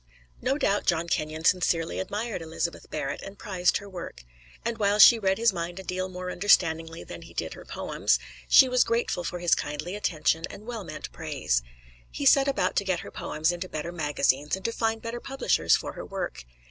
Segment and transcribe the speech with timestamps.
[0.41, 4.23] No doubt John Kenyon sincerely admired Elizabeth Barrett, and prized her work.
[4.65, 8.17] And while she read his mind a deal more understandingly than he did her poems,
[8.47, 11.61] she was grateful for his kindly attention and well meant praise.
[12.09, 15.75] He set about to get her poems into better magazines and to find better publishers
[15.75, 16.45] for her work.